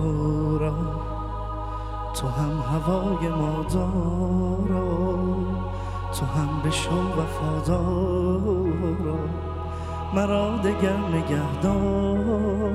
دارا 0.00 0.74
تو 2.14 2.28
هم 2.28 2.62
هوای 2.72 3.28
ما 3.28 3.64
دارا 3.72 4.88
تو 6.18 6.26
هم 6.26 6.48
بشو 6.64 6.90
وفادارا 7.18 9.18
مرا 10.14 10.56
دگر 10.56 10.98
نگهدارا. 11.12 12.70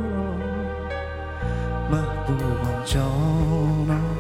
محبوبم 1.91 2.83
جانم 2.85 4.17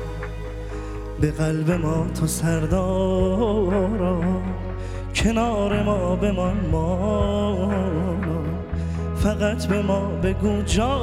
به 1.21 1.31
قلب 1.31 1.71
ما 1.71 2.05
تو 2.19 2.27
سردارا. 2.27 4.21
کنار 5.15 5.83
ما 5.83 6.15
بمان 6.15 6.57
ما 6.71 7.71
فقط 9.15 9.67
به 9.67 9.81
ما 9.81 10.01
بگو 10.23 10.61
جا 10.61 10.97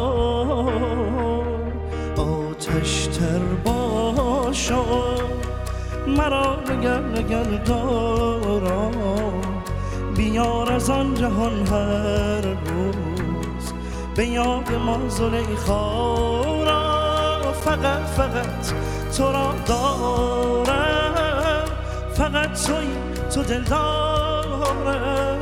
آتش 2.63 3.07
تر 3.07 3.39
باشا. 3.65 4.85
مرا 6.07 6.57
نگر 6.71 7.01
نگر 7.01 7.43
دارا. 7.43 8.91
بیار 10.17 10.73
از 10.73 10.91
آن 10.91 11.15
جهان 11.15 11.67
هر 11.67 12.41
روز. 12.41 13.73
به 14.17 14.27
یاد 14.27 14.73
ما 14.73 14.99
زلیخا. 15.09 16.65
را 16.65 17.53
فقط 17.53 18.03
فقط 18.17 18.73
تو 19.17 19.33
را 19.33 19.55
دارم. 19.67 21.65
فقط 22.15 22.67
توی 22.67 22.89
تو 23.35 23.43
دل 23.43 23.63
دارم. 23.63 25.39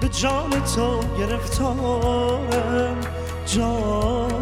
به 0.00 0.08
جان 0.08 0.50
تو 0.76 1.00
گرفتارم. 1.18 2.96
جانم 3.46 4.37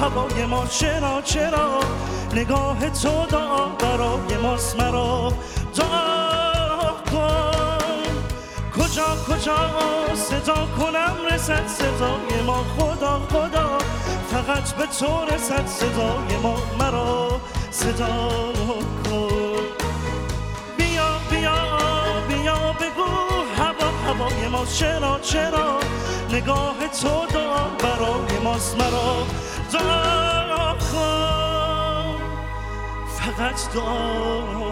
هوای 0.00 0.46
ما 0.46 0.66
چرا 0.66 1.22
چرا؟ 1.22 1.80
نگاه 2.32 2.90
تو 2.90 3.26
دا 3.26 3.66
برای 3.78 4.36
ماست 4.42 4.80
مرا. 4.80 5.32
دعا 5.76 6.92
کن. 7.10 8.06
کجا 8.76 9.06
کجا؟ 9.28 9.58
صدا 10.14 10.54
کنم 10.78 11.16
رسد 11.32 11.66
صدای 11.66 12.42
ما. 12.46 12.64
خدا 12.78 13.20
خدا 13.30 13.78
فقط 14.30 14.72
به 14.74 14.86
تو 14.86 15.34
رسد 15.34 15.66
صدای 15.66 16.36
ما. 16.42 16.56
مرا 16.78 17.40
صدا 17.70 18.28
کن. 19.04 19.62
بیا 20.76 21.08
بیا 21.30 21.58
بیا 22.28 22.72
بگو. 22.80 23.12
هوا 23.58 23.90
هوای 24.06 24.48
ما 24.48 24.66
چرا 24.66 25.18
چرا؟ 25.20 25.80
نگاه 26.32 26.76
تو 27.02 27.26
دا 27.32 27.54
برای 27.82 28.38
ماست 28.44 28.76
مرا. 28.76 29.26
دعا 29.72 30.72
کن 30.72 32.20
فقط 33.18 33.74
دعا 33.74 34.65